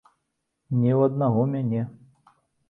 Не 0.79 0.91
ў 0.97 1.09
аднаго 1.09 1.45
мяне. 1.53 1.81